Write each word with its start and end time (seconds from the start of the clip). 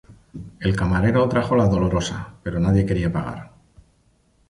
El 0.59 0.75
camarero 0.75 1.29
trajo 1.29 1.55
la 1.55 1.67
dolorosa 1.67 2.33
pero 2.41 2.59
nadie 2.59 2.87
quería 2.87 3.13
pagar 3.13 3.51